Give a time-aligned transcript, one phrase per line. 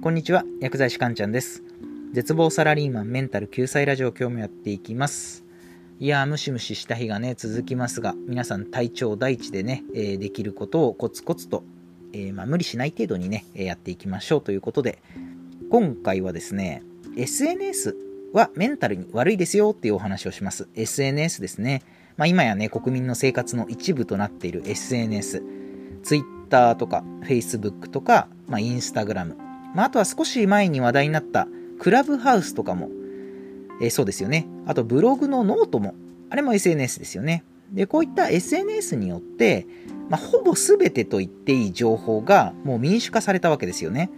[0.00, 1.64] こんにちは、薬剤師かんちゃんです。
[2.12, 5.44] 絶望サラリーマンメンタル救済ラジオ今日もやっていきます。
[5.98, 11.64] いやー、ムシムシした日がね、続きますが、皆さん体調第一でね、えーできることをコツコツと、
[12.12, 15.02] えーまあ、無理しない程度にね、やっていきましょうということで、
[15.68, 16.84] 今回はですね、
[17.16, 17.96] SNS
[18.32, 20.68] はメンタルに悪いですよっていうお話をします。
[20.76, 21.82] SNS ですね。
[22.16, 25.42] まあ、今やね、国民の生活の一部となっている SNS。
[26.04, 29.47] Twitter とか Facebook とか、まあ、Instagram。
[29.74, 32.90] まあ、あとは少し前に話題になったクラブハウスとかも、
[33.80, 34.46] えーそうですよね。
[34.66, 35.94] あとブログのノートも、
[36.30, 37.44] あれも SNS ですよね。
[37.72, 39.66] で、こういった SNS によって、
[40.08, 44.10] まあ、ほぼ全てと言っていい情報がもう民主化されたわけですよね。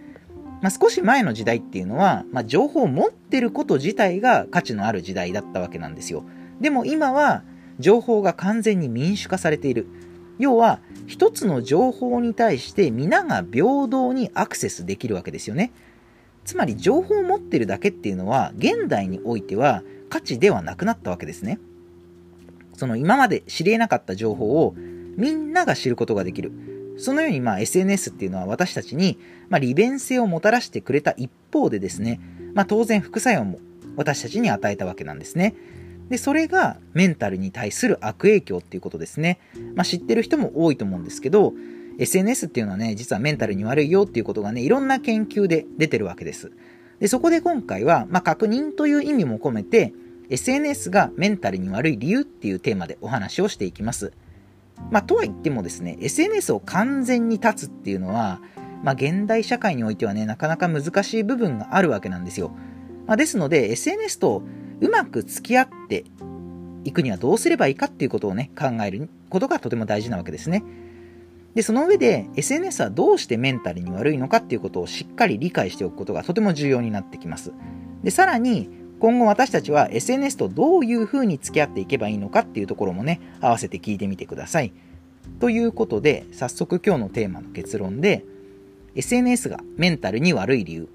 [0.61, 6.23] まあ、少し前の時代っていうのは、まあ、情報を持ってること自体が価値のある時代だったわけなんですよ。
[6.61, 7.43] でも今は
[7.79, 9.87] 情報が完全に民主化されている。
[10.41, 15.71] 要は一つの情報に対して皆が平等にアクセスできるわけですよね。
[16.45, 21.59] つまり情報を持ってるだけっていうのは現代においては価値ではなくなったわけですね。
[22.73, 24.73] その今まで知り得なかった情報を
[25.15, 26.51] みんなが知ることができる。
[26.97, 32.19] そのようにまあ SNS っていうのは私たちにま利便性をもたらしてくれた一方でですね、
[32.53, 33.59] まあ、当然副作用も
[33.95, 35.55] 私たちに与えたわけなんですね。
[36.11, 39.39] で、それがメンタルに対する悪影響っていうことですね。
[39.75, 41.53] まあ、知ってる人も多いと思うんですけど、
[41.99, 46.51] SNS っていうのはね、実はメンタルに悪いよっていうことがね、いろんな研究で出てるわけです。
[46.99, 49.93] で、そこで今回は、まあ、確認という意味も込めて、
[50.29, 54.11] SNS がメンタルに悪い理由っていうテーマでお話をしていきます。
[54.91, 58.41] まあ、とは言ってもですね、SNS を完全に断つっていうのは、
[58.83, 62.51] まあ、現代社会においてはね、なかなか難しい部分があるわけなんですよ。
[63.07, 64.43] まあ、ですので、SNS と
[64.79, 66.05] うまく付き合って
[66.83, 70.63] いくにはどうすればいいかっていうことをね、考えることがとても大事なわけですね。
[71.53, 77.51] で、その上で SNS はどうしてメンタルに悪いのかっていうことをしっかり理解しておくことがとても重要になってきます。
[78.03, 78.69] で、さらに
[78.99, 84.71] 今後私たちは SNS とどういうふうに付き合っていけばいいのかっていうところもね、合わせて聞いてみてください。
[85.39, 88.23] ということで、早速今日のテーマの結論で、
[88.95, 90.89] SNS がメンタルに悪い理由。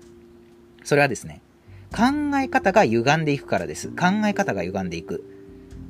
[0.85, 1.43] それはですね、
[1.93, 3.89] 考え方が歪んでいくからです。
[3.89, 5.25] 考え方が歪んでいく。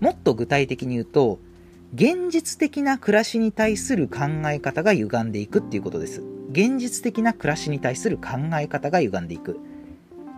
[0.00, 1.38] もっと具体的に言うと、
[1.94, 4.18] 現実的な暮らしに対する考
[4.50, 6.22] え方が歪んでいくっていうことです。
[6.50, 9.58] 現実的な暮らしに対する考え方が歪んでいく。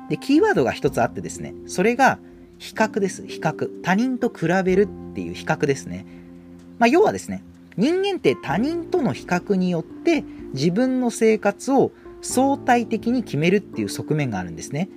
[0.08, 2.18] で、キーワードが一つあってですね、それが
[2.58, 3.26] 比較です。
[3.26, 3.70] 比較。
[3.82, 6.06] 他人と比べるっていう比較ですね。
[6.78, 7.42] まあ、要はですね、
[7.76, 14.88] 人間って他人との比較によって自分の生活を相対的に決めるっていう側面があるんですね。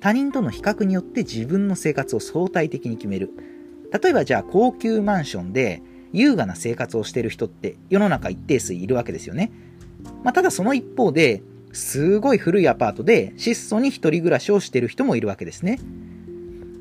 [0.00, 3.30] 他人との比較によって自分の生活を相対的に決める。
[4.02, 9.52] 例えばじゃあ高級マンションで優雅な生活をしてる人って世の中一定数いるわけですよね。
[10.24, 15.78] まあ、ただその一方で、すごい古いアパートで質素に一人暮らしをしてる人もいるわけですね。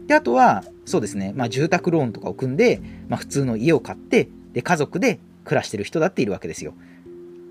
[0.07, 6.74] で、あとは、そうですね、まあ、住宅ローンとかを組んで、まあ、普通の家を買って、で、家族で暮らしてる人だっているわけですよ。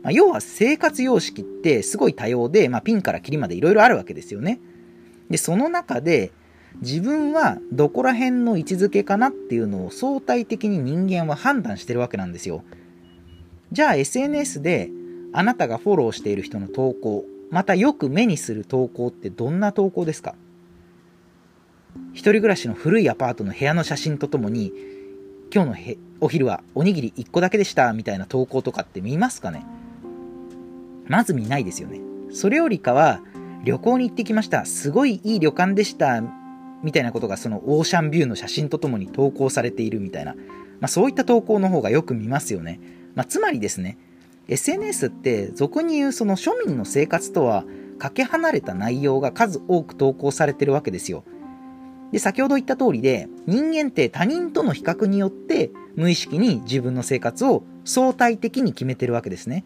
[0.02, 4.58] まあ、要は生活様式ってすごい多様で、まあ、ピンからキリまでいろいろあるわけですよね。
[5.30, 6.32] で、その中で、
[6.80, 12.62] 自分はどこら辺の位置づけかなっていうのを相対的に人間は判断してるわけなんですよ。
[13.72, 14.90] じゃあ SNS で
[15.32, 20.34] あなたがフォローしている人の投稿、またよく目にする投稿ってどんな投稿ですか？
[22.12, 24.72] 一人暮らしの古いアパートの部屋の写真とともに、
[25.52, 29.64] 今日のへお昼はおにぎり1個だけでしたみたいな投稿とかって見ますかね？
[31.06, 32.00] まず見ないですよね。
[32.30, 33.20] それよりかは、
[33.64, 34.64] 旅行に行ってきました。
[34.64, 36.22] すごいいい旅館でした。
[36.82, 40.40] みたいなことがそのオーシャンビューの写真とともに投稿されているみたいな、ま
[40.82, 42.80] あ、そういった投稿の方がよく見ますよね。
[43.14, 43.98] まあ、つまりですね、
[44.48, 47.64] SNS って俗に言うその庶民の生活とは
[47.98, 51.24] かけ離れた内容が数多く投稿されてるわけですよ。
[52.12, 59.64] で、先ほど言った通りで、人間って他人との比較によって無意識に自分の生活を相対的に決めてるわけですね。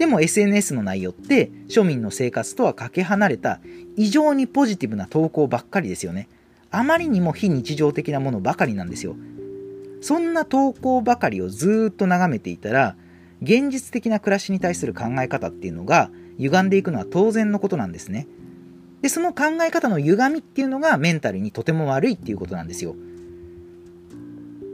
[0.00, 3.60] でも SNS の内容って庶民の生活とはかけ離れた
[3.98, 6.26] 異常にポジティブな投稿ばっかりですよね。
[6.70, 9.14] あまりにも非日常的なものばかりなんですよ。
[10.00, 12.96] そんな投稿ばかりをずっと眺めていたら、
[13.42, 18.26] 現実的な暮らしに対する考え方っていうのが歪んでいくのは当然のことなんですね。
[19.02, 22.96] で、その考え方の歪みっていうのがメンタルにとても悪いっていうことなんですよ。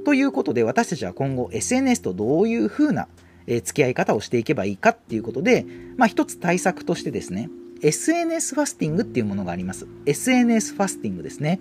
[0.05, 3.09] ということで私たちは今後 SNS とどういう風な
[3.47, 5.67] え付き合い方をしていけばいいかっていうことで、
[5.97, 7.49] まあ一つ対策としてですね、
[7.83, 9.87] SNS ファスティングっていうものがあります。
[10.07, 11.61] SNS ファスティングですね。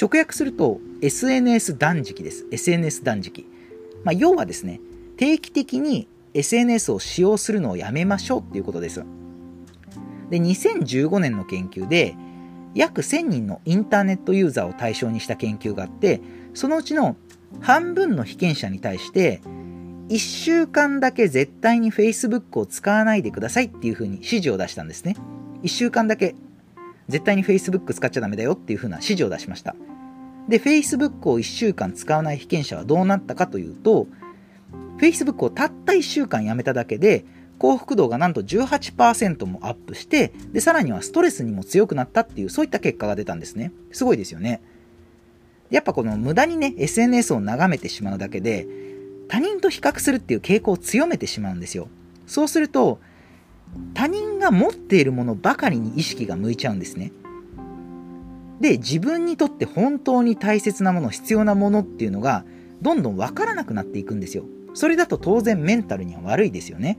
[0.00, 2.46] 直訳すると SNS 断食です。
[2.50, 3.46] SNS 断食。
[4.04, 4.80] まあ要はですね、
[5.16, 9.02] 定期的に SNS を使用するのをやめましょうっていうことです。
[10.30, 12.14] で、2015年の研究で、
[12.74, 16.20] 約1000人のインターネットユーザーを対象にした研究があって、
[16.52, 17.16] そのうちの
[17.60, 19.40] 半分の被験者に対して、
[20.08, 25.16] 1週間だけ絶対に Facebook を使わないでくださいっていうふうに指示を出したんですね。
[25.62, 26.36] 1週間だけ
[27.08, 29.74] 絶対に Facebook 使っちゃダメだよっていうふうな指示を出しました。
[30.48, 34.06] で、Facebook を1週間使わない被験者はどうなったかというと、
[35.00, 37.24] Facebook をたった1週間やめただけで、
[37.58, 43.72] 幸福度がなんと18%もアップして、で、さらにはストレスにも強くなったっていう、そういった結果が出たんですね。
[43.92, 44.60] すごいですよね。
[45.70, 48.85] やっぱこの無駄にね、SNS を眺めてしまうだけで、
[49.28, 51.88] 他人と比較するっていう傾向を強めてしまうんですよ。
[52.26, 53.00] そうすると、
[53.94, 57.12] 他人が持っているものばかりに意識が向いちゃうんですね。
[58.60, 62.44] で、自分にとって本当に大切なもの、必要なものっていうのが、
[62.80, 64.44] どんどんわからなくなっていくんですよ。
[64.74, 66.98] それだと当然メンタルには悪いですよね。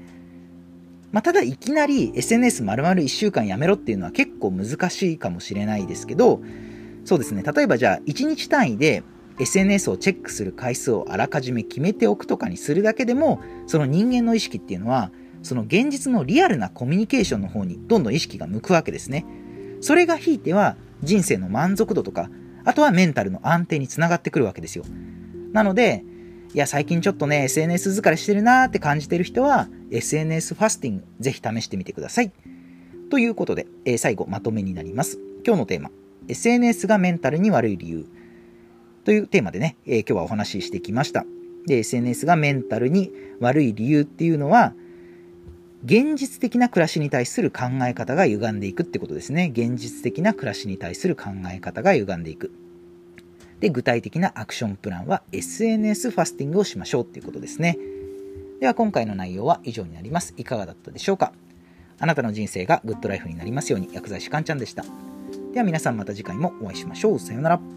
[1.11, 6.41] まあ、ただいきなり SNS 丸々1週間やめろっていうのは結構難しいかもしれないですけど、
[7.05, 7.43] そうですね。
[7.43, 9.03] 例えばじゃあ1日単位で
[9.39, 15.11] SNS をチェックする回数をあらかじめ決めておくとかにするだけでも、その人間の意識っていうのは、
[15.43, 19.25] その現実のリアルなコミュニケーションの方にどんどん意識が向くわけですね。
[19.81, 22.29] それがひいては人生の満足度とか、
[22.65, 24.83] あとはメンタルの安定につながってくるわけですよ。
[25.53, 26.03] なので、
[26.53, 32.31] いや、最近ちょっとね、SNS 疲れしてるなーって感じてる人は、SNS ファスティング、ぜひ試してみてください。
[33.09, 35.19] ということで、えー、最後、まとめになります。
[35.45, 35.91] 今日のテーマ、
[36.27, 38.05] SNS がメンタルに悪い理由。
[39.07, 41.25] というテーマでね、えー、今日はお話ししてきました。
[41.65, 44.73] で、SNS がメンタルに悪い理由っていうのは、
[45.85, 49.53] 現実的な暮らしに対する考え方が歪んでいくってことですね。
[49.53, 52.51] 現実的な暮らしに対する考え方が歪んでいく。
[53.61, 57.77] で、具体的なアクションプランは SNS ファスティングをしましょうっていうことですね。
[58.59, 60.33] では今回の内容は以上になります。
[60.35, 61.31] いかがだったでしょうか
[61.97, 64.83] あなたの人生がグッドライフになりますように薬剤師かんちゃんでした。
[65.53, 67.19] では皆さんまた次回もお会いしましょう。
[67.19, 67.76] さようなら。